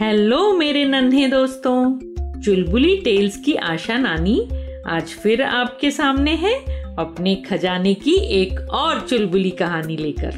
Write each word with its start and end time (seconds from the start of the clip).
Hello 0.00 0.52
मेरे 0.52 0.84
नन्हे 0.84 1.28
दोस्तों। 1.28 1.98
चुलबुली 2.42 2.96
टेल्स 2.96 3.36
की 3.36 3.54
आशा 3.54 3.96
नानी 3.98 4.48
आज 4.86 5.02
फिर 5.02 5.42
आपके 5.42 5.90
सामने 5.90 6.34
है 6.34 6.54
अपने 6.96 7.34
खजाने 7.34 7.94
की 7.94 8.14
एक 8.14 8.60
और 8.70 9.00
चुलबुली 9.00 9.50
कहानी 9.50 9.96
लेकर। 9.96 10.34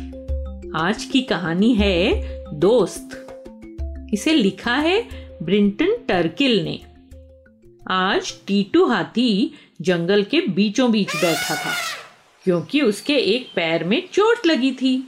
आज 0.76 1.04
की 1.04 1.20
कहानी 1.20 1.74
है 1.74 2.22
दोस्त। 2.54 3.08
इसे 4.14 4.34
लिखा 4.34 4.74
है 4.74 5.08
ब्रिंटन 5.42 5.96
टर्किल 6.08 6.64
ने। 6.64 6.80
आज 7.90 8.34
टीटू 8.46 8.84
हाथी 8.84 9.54
जंगल 9.80 10.22
के 10.22 10.40
बीचों 10.40 10.90
बीच 10.92 11.14
बैठा 11.16 11.54
था, 11.54 11.72
क्योंकि 12.44 12.80
उसके 12.80 13.16
एक 13.26 13.50
पैर 13.56 13.84
में 13.84 14.02
चोट 14.12 14.46
लगी 14.46 14.72
थी। 14.72 15.02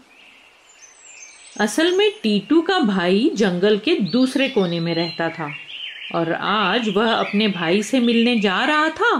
असल 1.60 1.96
में 1.96 2.10
टीटू 2.22 2.60
का 2.60 2.78
भाई 2.78 3.30
जंगल 3.34 3.78
के 3.78 3.94
दूसरे 4.12 4.48
कोने 4.48 4.80
में 4.80 4.94
रहता 4.94 5.28
था, 5.28 5.50
और 6.14 6.32
आज 6.32 6.88
वह 6.88 7.12
अपने 7.12 7.48
भाई 7.48 7.82
से 7.82 8.00
मिलने 8.00 8.38
जा 8.40 8.64
रहा 8.64 8.88
था 8.90 9.18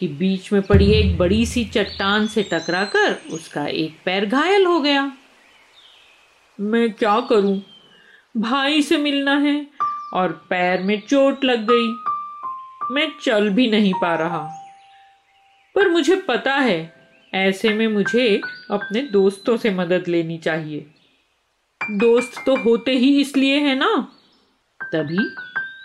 कि 0.00 0.08
बीच 0.08 0.52
में 0.52 0.60
पड़ी 0.62 0.92
एक 0.92 1.16
बड़ी 1.18 1.44
सी 1.46 1.64
चट्टान 1.64 2.26
से 2.26 2.42
टकराकर 2.42 3.18
उसका 3.32 3.66
एक 3.66 3.96
पैर 4.04 4.26
घायल 4.26 4.66
हो 4.66 4.80
गया। 4.80 5.10
मैं 6.58 6.92
क्या 6.92 7.18
करूँ? 7.20 7.60
भाई 8.36 8.82
से 8.82 8.96
मिलना 8.96 9.36
है 9.38 9.66
और 10.14 10.32
पैर 10.50 10.82
में 10.82 11.00
चोट 11.00 11.44
लग 11.44 11.66
गई। 11.70 12.94
मैं 12.94 13.08
चल 13.22 13.48
भी 13.48 13.70
नहीं 13.70 13.92
पा 13.94 14.14
रहा। 14.14 14.48
पर 15.80 15.88
मुझे 15.88 16.16
पता 16.16 16.54
है, 16.54 17.08
ऐसे 17.34 17.68
में 17.68 17.88
मुझे 17.88 18.40
अपने 18.70 19.02
दोस्तों 19.02 19.56
से 19.56 19.70
मदद 19.70 20.08
लेनी 20.08 20.38
चाहिए। 20.38 20.86
दोस्त 21.90 22.42
तो 22.46 22.56
होते 22.56 22.92
ही 22.92 23.20
इसलिए 23.20 23.56
है 23.56 23.74
ना। 23.74 24.12
तभी 24.82 25.18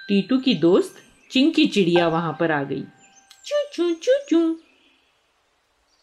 टीटू 0.07 0.37
की 0.37 0.53
दोस्त 0.53 0.95
चिंकी 1.31 1.65
चिड़िया 1.65 2.07
वहाँ 2.07 2.37
पर 2.39 2.51
आ 2.51 2.63
गई। 2.63 2.81
चू 3.45 3.55
चू 3.73 3.93
चू 3.93 4.11
चू। 4.29 4.53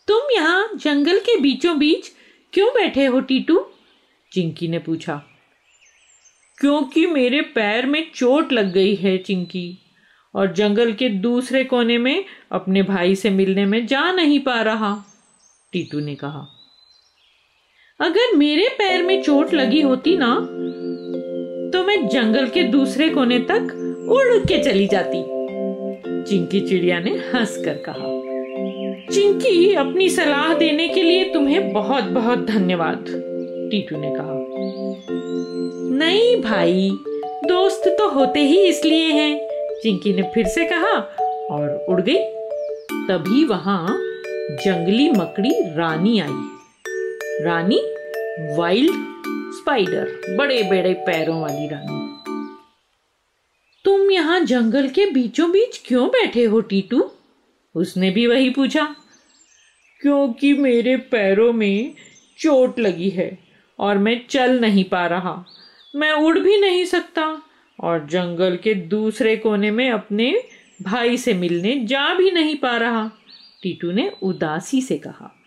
तुम 0.08 0.20
यहाँ 0.32 0.68
जंगल 0.76 1.18
के 1.18 1.40
बीचों 1.40 1.78
बीच 1.78 2.12
क्यों 2.52 2.68
बैठे 2.68 3.06
हो 3.06 3.20
टीटू? 3.20 3.70
चिंकी 4.32 4.68
ने 4.68 4.78
पूछा। 4.78 5.16
क्योंकि 6.58 7.06
मेरे 7.06 7.40
पैर 7.40 7.86
में 7.86 8.10
चोट 8.14 8.52
लग 8.52 8.72
गई 8.72 8.94
है, 8.94 9.18
चिंकी। 9.18 9.78
और 10.34 10.52
जंगल 10.52 10.92
के 10.92 11.08
दूसरे 11.08 11.64
कोने 11.64 11.98
में 11.98 12.24
अपने 12.52 12.82
भाई 12.82 13.14
से 13.14 13.30
मिलने 13.30 13.64
में 13.66 13.86
जा 13.86 14.10
नहीं 14.12 14.38
पा 14.40 14.60
रहा 14.62 14.94
टीटू 15.72 16.00
ने 16.00 16.14
कहा। 16.14 16.46
अगर 18.00 18.36
मेरे 18.36 18.68
पैर 18.68 19.02
में 19.02 19.22
चोट 19.22 19.52
लगी 19.54 19.80
होती 19.80 20.16
ना 20.16 20.34
तो 21.72 21.84
मैं 21.84 22.06
जंगल 22.08 22.46
के 22.46 22.62
दूसरे 22.62 23.08
कोने 23.08 23.38
तक 23.50 23.78
उड़ 24.10 24.38
के 24.38 24.62
चली 24.62 24.86
जाती, 24.86 25.22
चिंकी 26.24 26.60
चिड़िया 26.60 26.98
ने 26.98 27.10
हंसकर 27.10 27.82
कहा। 27.86 28.10
चिंकी, 29.10 29.74
अपनी 29.74 30.08
सलाह 30.08 30.52
देने 30.54 30.88
के 30.88 31.02
लिए 31.02 31.24
तुम्हें 31.24 31.72
बहुत 31.72 32.04
बहुत 32.04 32.44
धन्यवाद 32.46 33.04
टीटू 33.70 33.96
ने 33.96 34.14
कहा। 34.16 34.36
नहीं 35.96 36.36
भाई, 36.42 36.90
दोस्त 37.44 37.88
तो 37.98 38.08
होते 38.08 38.40
ही 38.40 38.58
इसलिए 38.66 39.12
हैं। 39.12 39.51
चिंकी 39.82 40.12
ने 40.12 40.22
फिर 40.22 40.46
से 40.46 40.64
कहा 40.64 40.98
और 41.50 41.86
उड़ 41.88 42.00
गई। 42.00 42.18
तभी 43.08 43.44
वहाँ 43.44 43.86
जंगली 44.64 45.10
मकड़ी 45.10 45.50
रानी 45.50 46.20
आई। 46.20 46.48
रानी 47.44 47.82
वाइल्ड 48.56 48.92
स्पाइडर 49.54 50.36
बड़े 50.36 50.62
बड़े 50.62 50.94
पैरों 50.94 51.40
वाली 51.40 51.68
रानी। 51.68 52.12
तुम 53.84 54.10
यहाँ 54.10 54.40
जंगल 54.40 54.88
के 54.88 55.06
बीचों 55.06 55.50
बीच 55.50 55.82
क्यों 55.86 56.08
बैठे 56.08 56.44
हो, 56.44 56.60
टीटू? 56.60 57.10
उसने 57.76 58.10
भी 58.10 58.26
वही 58.26 58.50
पूछा। 58.50 58.96
क्योंकि 60.00 60.52
मेरे 60.52 60.96
पैरों 60.96 61.52
में 61.52 61.94
चोट 62.38 62.78
लगी 62.78 63.08
है 63.08 63.38
और 63.78 63.98
मैं 63.98 64.26
चल 64.30 64.60
नहीं 64.60 64.84
पा 64.84 65.06
रहा। 65.06 65.44
मैं 65.96 66.12
उड़ 66.12 66.38
भी 66.38 66.60
नहीं 66.60 66.84
सकता। 66.84 67.42
और 67.82 68.06
जंगल 68.06 68.56
के 68.56 68.74
दूसरे 68.74 69.36
कोने 69.36 69.70
में 69.70 69.90
अपने 69.90 70.44
भाई 70.82 71.16
से 71.16 71.34
मिलने 71.34 71.84
जा 71.84 72.14
भी 72.14 72.30
नहीं 72.30 72.56
पा 72.56 72.76
रहा। 72.76 73.10
टीटू 73.62 73.92
ने 73.92 74.12
उदासी 74.22 74.80
से 74.80 74.98
कहा, 74.98 75.44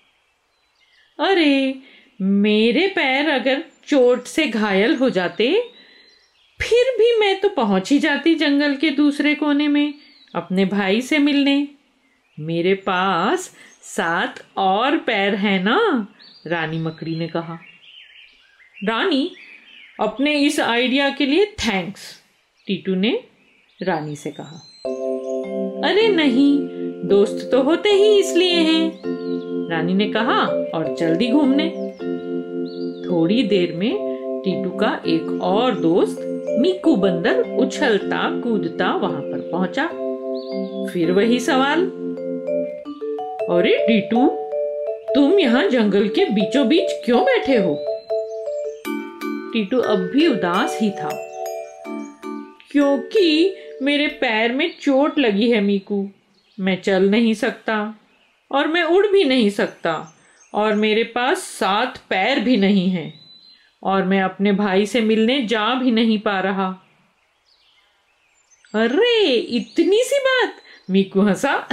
अरे, 1.20 1.76
मेरे 2.22 2.88
पैर 2.88 3.30
अगर 3.30 3.64
चोट 3.88 4.24
से 4.24 4.48
घायल 4.48 4.96
हो 4.96 5.10
जाते, 5.10 5.70
फिर 6.62 6.96
भी 7.00 7.20
मैं 7.20 7.42
तो 7.42 7.50
पहुँच 7.50 7.92
ही 7.92 8.00
जाती 8.00 8.36
जंगल 8.36 8.76
के 8.76 8.90
दूसरे 8.90 9.36
कोने 9.36 9.68
में 9.68 9.94
अपने 10.36 10.66
भाई 10.66 11.02
से 11.02 11.20
मिलने। 11.20 11.68
मेरे 12.40 12.74
पास 12.74 13.58
सात 13.82 14.46
और 14.58 14.98
पैर 14.98 15.36
हैं 15.36 15.64
ना? 15.64 16.08
रानी 16.48 16.80
मकड़ी 16.80 17.16
ने 17.16 17.28
कहा। 17.28 17.60
रानी, 18.84 19.36
अपने 20.00 20.40
इस 20.40 20.60
आइडिया 20.60 21.10
के 21.10 21.26
लिए 21.26 21.46
थैंक्स। 21.46 22.25
टीटू 22.68 22.96
ने 22.96 23.10
रानी 23.84 24.16
से 24.16 24.30
कहा, 24.32 24.56
अरे 25.90 26.08
नहीं, 26.08 26.60
दोस्त 27.08 27.50
तो 27.52 27.62
होते 27.64 27.90
ही 27.90 28.20
इसलिए 28.20 28.54
हैं, 28.54 28.92
रानी 29.72 29.94
ने 29.94 30.08
कहा, 30.10 30.38
और 30.78 30.96
जल्दी 31.00 31.28
घूमने. 31.32 31.70
थोड़ी 33.10 33.44
देर 33.44 33.74
में 33.74 33.92
टीटू 34.46 34.70
का 34.70 34.90
एक 35.08 35.42
और 35.42 35.76
दोस्त 35.76 36.18
मीकू 36.60 36.96
बंदर 36.96 37.42
उछलता, 37.58 38.42
कूदता 38.42 38.92
वहाँ 38.96 39.22
पर 39.22 39.50
पहुँचा। 39.52 39.86
फिर 40.94 41.12
वही 41.12 41.40
सवाल, 41.40 41.86
अरे 43.52 43.78
टीटू, 43.88 44.28
तुम 45.16 45.40
यहाँ 45.40 45.68
जंगल 45.68 46.08
के 46.08 46.26
बीचों 46.26 46.68
बीच 46.68 47.02
क्यों 47.06 47.24
बैठे 47.24 47.58
हो? 47.58 47.78
टीटू 49.54 49.78
अब 49.78 50.10
भी 50.14 50.28
उदास 50.28 50.80
ही 50.82 50.90
था। 50.90 51.32
क्योंकि 52.76 53.56
मेरे 53.82 54.08
पैर 54.08 54.52
में 54.52 54.76
चोट 54.82 55.20
लगी 55.20 55.52
है, 55.52 55.62
मीकू। 55.62 56.10
मैं 56.60 56.82
चल 56.82 57.10
नहीं 57.10 57.34
सकता 57.34 57.96
और 58.52 58.68
मैं 58.68 58.84
उड़ 58.84 59.08
भी 59.08 59.24
नहीं 59.24 59.50
सकता 59.50 60.18
और 60.54 60.74
मेरे 60.74 61.04
पास 61.04 61.38
सात 61.38 61.98
पैर 61.98 62.40
भी 62.40 62.58
नहीं 62.58 62.90
हैं 62.90 63.20
और 63.84 64.04
मैं 64.04 64.22
अपने 64.22 64.52
भाई 64.52 64.86
से 64.86 65.02
मिलने 65.02 65.42
जा 65.42 65.76
भी 65.76 65.92
नहीं 65.92 66.20
पा 66.20 66.40
रहा। 66.40 66.68
अरे, 68.76 69.30
इतनी 69.30 70.04
सी 70.04 70.20
बात! 70.20 70.54
मीकू 70.90 71.22
हंसा। 71.22 71.54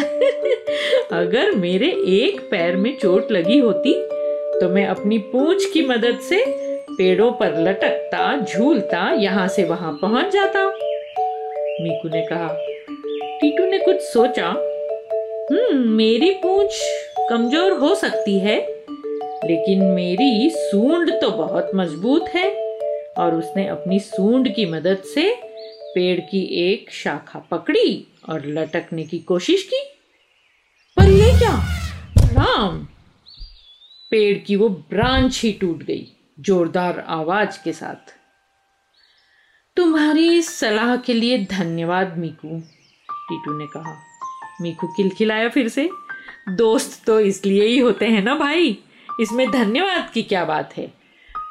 अगर 1.12 1.52
मेरे 1.52 1.88
एक 2.06 2.40
पैर 2.50 2.76
में 2.76 2.98
चोट 2.98 3.32
लगी 3.32 3.58
होती 3.58 3.94
तो 4.60 4.68
मैं 4.68 4.86
अपनी 4.86 5.18
पूंछ 5.18 5.64
की 5.64 5.82
मदद 5.82 6.18
से 6.18 6.44
पेड़ों 6.90 7.32
पर 7.32 7.60
लटकता, 7.60 8.36
झूलता, 8.36 9.12
यहाँ 9.12 9.48
से 9.48 9.64
वहाँ 9.64 9.98
पहुँच 10.02 10.26
जाता। 10.26 10.91
मीकू 11.82 12.08
ने 12.08 12.26
कहा। 12.26 12.48
टीटू 13.40 13.66
ने 13.66 13.78
कुछ 13.78 13.96
सोचा। 13.96 14.48
हम्म 15.50 15.88
मेरी 15.88 16.30
पूंछ 16.30 16.70
कमज़ोर 17.30 17.72
हो 17.72 17.94
सकती 17.94 18.38
है, 18.38 18.56
लेकिन 19.44 19.84
मेरी 19.84 20.50
सूंड 20.50 21.10
तो 21.20 21.30
बहुत 21.30 21.70
मज़बूत 21.74 22.28
है। 22.28 22.76
और 23.18 23.34
उसने 23.34 23.66
अपनी 23.68 24.00
सूंड 24.00 24.54
की 24.54 24.66
मदद 24.66 24.98
से 24.98 25.38
पेड़ 25.94 26.20
की 26.20 26.72
एक 26.72 26.90
शाखा 26.90 27.38
पकड़ी 27.38 28.06
और 28.28 28.46
लटकने 28.46 29.02
की 29.02 29.18
कोशिश 29.18 29.62
की। 29.62 29.80
पर 30.96 31.10
ये 31.10 31.38
क्या? 31.38 31.62
राम! 32.18 32.86
पेड़ 34.10 34.38
की 34.38 34.56
वो 34.56 34.68
ब्रांच 34.68 35.40
ही 35.42 35.52
टूट 35.52 35.82
गई, 35.82 36.06
जोरदार 36.40 37.04
आवाज़ 37.08 37.64
के 37.64 37.72
साथ। 37.72 38.21
तुम्हारी 39.76 40.42
सलाह 40.42 40.96
के 40.96 41.14
लिए 41.14 41.44
धन्यवाद, 41.44 42.18
मीकू। 42.18 42.60
टीटू 43.10 43.58
ने 43.58 43.66
कहा। 43.66 44.02
मीकू 44.60 44.86
खिलखिलाया 44.86 45.48
फिर 45.48 45.68
से। 45.68 45.90
दोस्त 46.48 47.04
तो 47.06 47.20
इसलिए 47.20 47.66
ही 47.66 47.78
होते 47.78 48.06
हैं 48.06 48.22
ना 48.22 48.34
भाई? 48.34 48.78
इसमें 49.20 49.50
धन्यवाद 49.50 50.10
की 50.14 50.22
क्या 50.22 50.44
बात 50.44 50.76
है? 50.76 50.94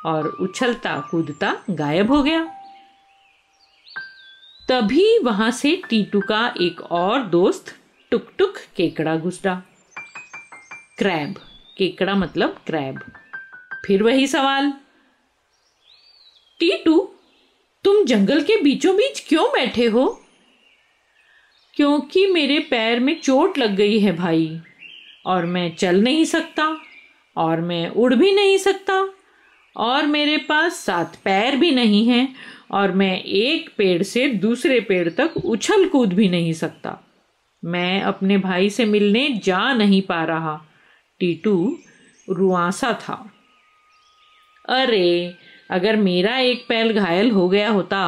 और 0.06 0.27
उछलता 0.27 1.07
कूदता 1.12 1.57
गायब 1.69 2.12
हो 2.12 2.23
गया। 2.23 2.44
तभी 4.69 5.19
वहाँ 5.19 5.51
से 5.51 5.81
टीटू 5.89 6.19
का 6.19 6.53
एक 6.62 6.81
और 6.81 7.23
दोस्त 7.23 7.75
टुक 8.12 8.31
टुक 8.38 8.53
केकड़ा 8.75 9.15
घुसरा 9.15 9.63
क्रैब। 10.97 11.35
केकड़ा 11.77 12.15
मतलब 12.15 12.62
क्रैब। 12.65 13.00
फिर 13.85 14.03
वही 14.03 14.27
सवाल। 14.27 14.73
टीटू 16.59 17.10
जंगल 18.06 18.42
के 18.42 18.62
बीचों 18.62 18.95
बीच 18.95 19.25
क्यों 19.27 19.45
बैठे 19.45 19.86
हो? 19.86 20.21
क्योंकि 21.75 22.27
मेरे 22.27 22.59
पैर 22.59 23.00
में 23.00 23.21
चोट 23.21 23.57
लग 23.57 23.75
गई 23.75 24.00
है 24.00 24.15
भाई। 24.15 24.62
और 25.25 25.45
मैं 25.45 25.75
चल 25.75 26.01
नहीं 26.01 26.25
सकता, 26.25 26.77
और 27.38 27.62
मैं 27.62 27.89
उड़ 27.89 28.15
भी 28.15 28.31
नहीं 28.31 28.57
सकता, 28.57 29.13
और 29.77 30.06
मेरे 30.06 30.38
पास 30.38 30.75
सात 30.75 31.18
पैर 31.24 31.56
भी 31.56 31.71
नहीं 31.71 32.07
हैं, 32.07 32.36
और 32.71 32.92
मैं 32.92 33.24
एक 33.24 33.69
पेड़ 33.77 34.04
से 34.04 34.27
दूसरे 34.27 34.80
पेड़ 34.80 35.09
तक 35.09 35.33
उछल 35.45 35.89
कूद 35.89 36.13
भी 36.13 36.30
नहीं 36.30 36.54
सकता। 36.54 37.00
मैं 37.65 38.01
अपने 38.01 38.38
भाई 38.38 38.69
से 38.69 38.86
मिलने 38.86 39.42
जा 39.44 39.74
नहीं 39.74 40.01
पा 40.01 40.24
रहा। 40.24 40.65
टीटू 41.19 41.77
रुआसा 42.30 42.94
था। 42.94 43.33
अरे 44.69 45.36
अगर 45.71 45.95
मेरा 45.95 46.38
एक 46.38 46.65
पैर 46.69 46.94
घायल 46.94 47.31
हो 47.31 47.47
गया 47.50 47.69
होता 47.69 48.01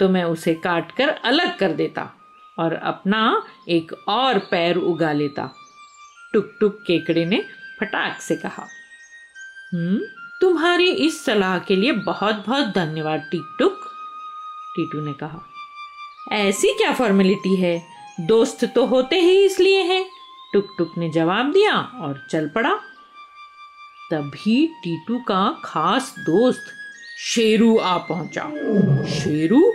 तो 0.00 0.08
मैं 0.08 0.24
उसे 0.24 0.54
काट 0.54 0.92
कर 0.92 1.08
अलग 1.08 1.56
कर 1.58 1.72
देता 1.72 2.10
और 2.58 2.74
अपना 2.74 3.20
एक 3.68 3.92
और 4.08 4.38
पैर 4.50 4.76
उगा 4.76 5.12
लेता। 5.12 5.50
टुक 6.32 6.52
टुक 6.60 6.82
केकड़े 6.86 7.24
ने 7.24 7.42
फटाक 7.80 8.20
से 8.20 8.36
कहा 8.36 8.66
हम्म 9.72 9.98
तुम्हारी 10.40 10.90
इस 10.90 11.24
सलाह 11.24 11.58
के 11.58 11.76
लिए 11.76 11.92
बहुत 11.92 12.42
बहुत 12.46 12.74
धन्यवाद 12.74 13.28
टिक 13.30 13.56
टुक 13.58 13.80
टीटू 14.76 15.00
ने 15.00 15.12
कहा, 15.12 15.40
ऐसी 16.32 16.72
क्या 16.72 16.92
फॉर्मेलिटी 16.92 17.54
है? 17.56 17.80
दोस्त 18.20 18.64
तो 18.64 18.84
होते 18.86 19.16
ही 19.16 19.44
इसलिए 19.44 19.82
हैं। 19.82 20.04
टुक 20.52 20.74
टुक 20.78 20.96
ने 20.98 21.10
जवाब 21.10 21.52
दिया 21.52 21.74
और 22.00 22.26
चल 22.30 22.48
पड़ा। 22.48 22.74
तभी 24.10 24.66
टीटू 24.84 25.18
का 25.18 25.44
खास 25.64 26.14
दोस्त 26.18 26.72
शेरू 27.24 27.76
आ 27.76 27.98
पहुँचा। 27.98 28.42
शेरू, 29.04 29.74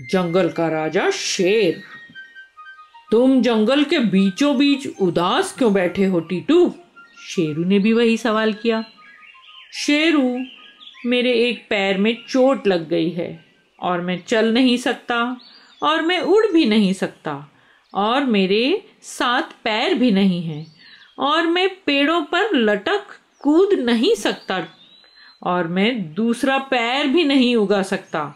जंगल 0.00 0.48
का 0.48 0.68
राजा 0.68 1.10
शेर। 1.10 1.82
तुम 3.10 3.42
जंगल 3.42 3.84
के 3.84 3.98
बीचों 3.98 4.58
बीच 4.58 4.86
उदास 5.00 5.54
क्यों 5.58 5.72
बैठे 5.72 6.04
हो, 6.04 6.20
टीटू? 6.20 6.74
शेरू 7.28 7.64
ने 7.64 7.78
भी 7.78 7.92
वही 7.92 8.16
सवाल 8.16 8.52
किया। 8.52 8.84
शेरू, 9.72 10.44
मेरे 11.06 11.32
एक 11.32 11.66
पैर 11.70 11.98
में 11.98 12.18
चोट 12.28 12.66
लग 12.66 12.88
गई 12.88 13.10
है, 13.10 13.44
और 13.80 14.00
मैं 14.00 14.24
चल 14.26 14.52
नहीं 14.52 14.76
सकता, 14.76 15.40
और 15.82 16.02
मैं 16.02 16.20
उड़ 16.20 16.46
भी 16.46 16.64
नहीं 16.64 16.92
सकता, 16.92 17.52
और 17.94 18.24
मेरे 18.24 18.84
सात 19.02 19.52
पैर 19.64 19.94
भी 19.94 20.10
नहीं 20.10 20.42
हैं, 20.42 20.74
और 21.18 21.46
मैं 21.46 21.68
पेड़ों 21.86 22.22
पर 22.22 22.54
लटक 22.54 23.04
कूद 23.40 23.72
नहीं 23.72 24.14
सकता। 24.14 24.66
और 25.42 25.66
मैं 25.68 26.14
दूसरा 26.14 26.58
पैर 26.70 27.06
भी 27.06 27.24
नहीं 27.24 27.54
उगा 27.56 27.82
सकता 27.84 28.32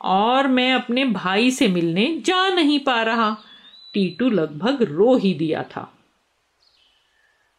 और 0.00 0.46
मैं 0.48 0.72
अपने 0.74 1.04
भाई 1.04 1.50
से 1.50 1.68
मिलने 1.68 2.06
जा 2.26 2.48
नहीं 2.48 2.78
पा 2.80 3.00
रहा। 3.02 3.30
टीटू 3.94 4.28
लगभग 4.30 4.82
रो 4.90 5.16
ही 5.16 5.32
दिया 5.34 5.62
था। 5.66 5.88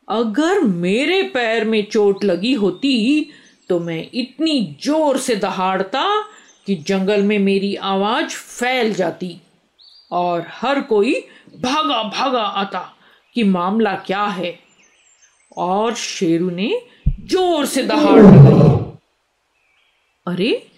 अगर 0.07 0.59
मेरे 0.61 1.21
पैर 1.23 1.65
में 1.65 1.83
चोट 1.85 2.23
लगी 2.23 2.53
होती 2.53 3.29
तो 3.69 3.79
मैं 3.79 4.07
इतनी 4.13 4.61
ज़ोर 4.83 5.17
से 5.17 5.35
दहाड़ता 5.35 6.05
कि 6.67 6.75
जंगल 6.87 7.23
में 7.23 7.37
मेरी 7.39 7.75
आवाज़ 7.75 8.29
फैल 8.29 8.93
जाती 8.93 9.35
और 10.11 10.45
हर 10.51 10.81
कोई 10.83 11.13
भागा 11.55 12.01
भागा 12.09 12.41
आता 12.41 12.79
कि 13.35 13.43
मामला 13.45 13.95
क्या 14.05 14.23
है। 14.23 14.57
और 15.57 15.93
शेरू 15.95 16.49
ने 16.49 16.71
ज़ोर 17.21 17.65
से 17.65 17.83
दहाड़ 17.83 18.19
लगाई। 18.19 18.76
अरे, 20.27 20.71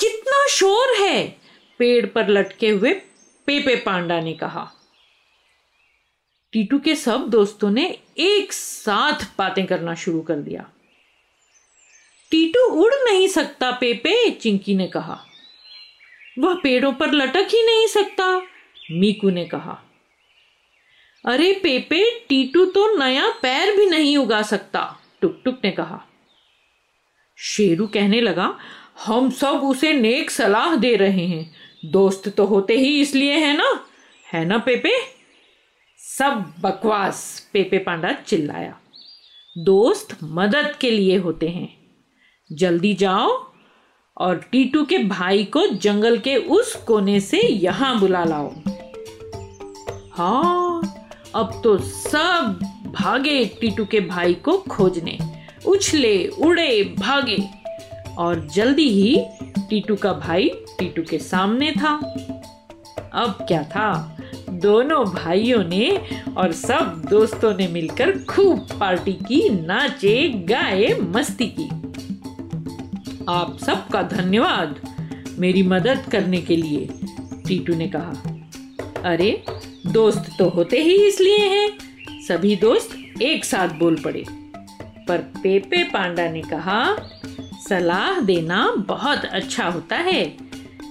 कितना 0.00 0.46
शोर 0.48 0.96
है! 0.98 1.40
पेड़ 1.78 2.06
पर 2.06 2.28
लटके 2.28 2.68
हुए 2.68 2.94
पेपे 3.46 3.76
पांडा 3.76 4.20
ने 4.20 4.32
कहा। 4.32 4.72
टीटू 6.52 6.78
के 6.78 6.96
सब 6.96 7.28
दोस्तों 7.28 7.70
ने 7.70 7.98
एक 8.18 8.52
साथ 8.52 9.38
बातें 9.38 9.66
करना 9.66 9.94
शुरू 9.94 10.20
कर 10.20 10.34
दिया। 10.34 10.70
टीटू 12.30 12.60
उड़ 12.60 12.94
नहीं 12.94 13.28
सकता 13.28 13.70
पेपे, 13.70 14.30
चिंकी 14.30 14.74
ने 14.74 14.86
कहा। 14.86 15.24
वह 16.38 16.54
पेड़ों 16.54 16.92
पर 16.92 17.12
लटक 17.12 17.48
ही 17.52 17.66
नहीं 17.66 17.86
सकता, 17.86 18.42
मीकू 18.90 19.30
ने 19.30 19.44
कहा। 19.46 19.82
अरे 21.26 21.60
पेपे, 21.62 22.24
टीटू 22.28 22.64
तो 22.64 22.96
नया 22.96 23.30
पैर 23.42 23.76
भी 23.76 23.86
नहीं 23.86 24.16
उगा 24.16 24.42
सकता 24.42 25.00
टुक 25.20 25.42
टुक 25.44 25.60
ने 25.64 25.70
कहा। 25.70 26.04
शेरू 27.38 27.86
कहने 27.86 28.20
लगा 28.20 28.58
हम 29.04 29.30
सब 29.30 29.50
उसे 29.50 29.92
नेक 29.92 30.30
सलाह 30.30 30.76
दे 30.76 30.96
रहे 30.96 31.26
हैं। 31.26 31.52
दोस्त 31.84 32.28
तो 32.28 32.44
होते 32.44 32.74
ही 32.74 33.00
इसलिए 33.00 33.32
है 33.32 33.56
ना? 33.56 33.80
है 34.32 34.44
ना, 34.44 34.58
पेपे? 34.58 34.92
सब 35.98 36.54
बकवास, 36.60 37.50
पेपे 37.52 37.78
पांडा 37.78 38.12
चिल्लाया। 38.12 38.80
दोस्त 39.58 40.18
मदद 40.22 40.76
के 40.80 40.90
लिए 40.90 41.16
होते 41.16 41.48
हैं। 41.48 41.76
जल्दी 42.52 42.94
जाओ 42.94 43.52
और 44.18 44.36
टीटू 44.36 44.84
के 44.84 44.98
भाई 44.98 45.44
को 45.44 45.66
जंगल 45.66 46.18
के 46.18 46.36
उस 46.36 46.74
कोने 46.74 47.20
से 47.20 47.40
यहाँ 47.40 48.00
बुला 48.00 48.24
लाओ। 48.24 48.52
हाँ 50.12 50.82
अब 51.34 51.60
तो 51.64 51.78
सब 51.78 52.60
भागे 52.86 53.44
टीटू 53.44 53.84
के 53.84 54.00
भाई 54.00 54.34
को 54.34 54.58
खोजने। 54.58 55.18
उछले, 55.66 56.28
उड़े, 56.28 56.94
भागे। 56.98 57.65
और 58.18 58.48
जल्दी 58.54 58.88
ही 58.88 59.24
टीटू 59.70 59.96
का 59.96 60.12
भाई 60.12 60.48
टीटू 60.78 61.02
के 61.02 61.18
सामने 61.18 61.72
था। 61.72 61.94
अब 63.12 63.38
क्या 63.48 63.62
था? 63.62 64.16
दोनों 64.50 65.04
भाइयों 65.04 65.64
ने 65.64 66.00
और 66.36 66.52
सब 66.52 67.02
दोस्तों 67.10 67.56
ने 67.56 67.68
मिलकर 67.68 68.18
खूब 68.18 68.68
पार्टी 68.80 69.12
की, 69.12 69.50
नाचे, 69.50 70.28
गाए, 70.28 70.98
मस्ती 71.00 71.46
की। 71.46 71.68
आप 73.28 73.58
सबका 73.66 74.02
धन्यवाद 74.02 74.80
मेरी 75.38 75.62
मदद 75.62 76.04
करने 76.12 76.40
के 76.40 76.56
लिए, 76.56 76.88
टीटू 77.48 77.74
ने 77.74 77.88
कहा। 77.88 78.12
अरे, 79.04 79.44
दोस्त 79.86 80.30
तो 80.38 80.48
होते 80.48 80.82
ही 80.82 81.08
इसलिए 81.08 81.38
हैं। 81.38 81.78
सभी 82.22 82.56
दोस्त 82.56 83.22
एक 83.22 83.44
साथ 83.44 83.68
बोल 83.68 83.94
पड़े। 83.94 84.24
पर 85.08 85.18
पेपे 85.18 85.84
पांडा 85.84 86.30
ने 86.30 86.42
कहा 86.42 86.96
सलाह 87.60 88.20
देना 88.20 88.74
बहुत 88.88 89.24
अच्छा 89.24 89.68
होता 89.68 89.96
है। 89.96 90.36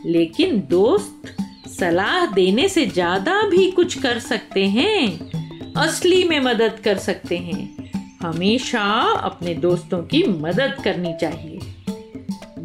लेकिन 0.05 0.59
दोस्त 0.69 1.35
सलाह 1.69 2.25
देने 2.25 2.67
से 2.69 2.85
ज़्यादा 2.85 3.41
भी 3.41 3.71
कुछ 3.71 3.99
कर 3.99 4.19
सकते 4.19 4.65
हैं, 4.65 5.31
असली 5.73 6.23
में 6.23 6.39
मदद 6.39 6.79
कर 6.83 6.97
सकते 6.97 7.37
हैं। 7.37 7.91
हमेशा 8.21 8.83
अपने 9.21 9.53
दोस्तों 9.53 10.01
की 10.03 10.23
मदद 10.23 10.77
करनी 10.83 11.13
चाहिए। 11.21 11.59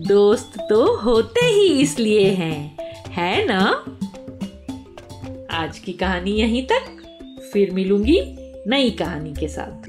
दोस्त 0.07 0.59
तो 0.71 0.97
होते 0.97 1.47
ही 1.47 1.67
इसलिए 1.81 2.31
हैं, 2.31 2.77
है 3.11 3.47
ना? 3.47 3.61
आज 5.57 5.79
की 5.79 5.93
कहानी 5.93 6.31
यहीं 6.31 6.67
तक। 6.67 6.97
फिर 7.53 7.71
मिलूँगी 7.71 8.21
नई 8.67 8.91
कहानी 8.91 9.35
के 9.35 9.49
साथ। 9.49 9.89